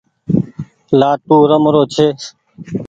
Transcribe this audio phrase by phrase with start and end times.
[0.99, 2.07] لآٽون رمرو ڇي۔